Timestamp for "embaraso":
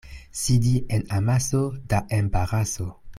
2.09-2.89